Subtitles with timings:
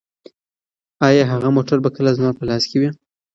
[1.07, 2.89] ایا هغه موټر به کله زما په لاس کې وي؟